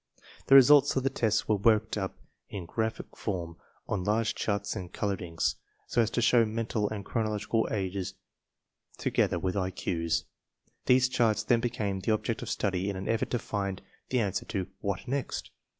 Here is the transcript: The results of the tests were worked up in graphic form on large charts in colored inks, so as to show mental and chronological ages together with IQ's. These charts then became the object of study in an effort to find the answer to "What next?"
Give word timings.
The 0.47 0.55
results 0.55 0.95
of 0.95 1.03
the 1.03 1.11
tests 1.11 1.47
were 1.47 1.57
worked 1.57 1.95
up 1.95 2.17
in 2.49 2.65
graphic 2.65 3.15
form 3.15 3.57
on 3.87 4.03
large 4.03 4.33
charts 4.33 4.75
in 4.75 4.89
colored 4.89 5.21
inks, 5.21 5.57
so 5.85 6.01
as 6.01 6.09
to 6.09 6.23
show 6.23 6.43
mental 6.43 6.89
and 6.89 7.05
chronological 7.05 7.67
ages 7.69 8.15
together 8.97 9.37
with 9.37 9.53
IQ's. 9.53 10.25
These 10.87 11.07
charts 11.07 11.43
then 11.43 11.59
became 11.59 11.99
the 11.99 12.13
object 12.13 12.41
of 12.41 12.49
study 12.49 12.89
in 12.89 12.95
an 12.95 13.07
effort 13.07 13.29
to 13.29 13.37
find 13.37 13.79
the 14.09 14.19
answer 14.21 14.45
to 14.45 14.65
"What 14.79 15.07
next?" 15.07 15.51